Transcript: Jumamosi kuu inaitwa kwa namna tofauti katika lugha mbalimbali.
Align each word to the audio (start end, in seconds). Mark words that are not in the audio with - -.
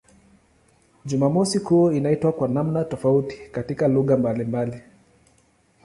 Jumamosi 1.05 1.59
kuu 1.59 1.91
inaitwa 1.91 2.31
kwa 2.31 2.47
namna 2.47 2.83
tofauti 2.83 3.37
katika 3.51 3.87
lugha 3.87 4.17
mbalimbali. 4.17 4.81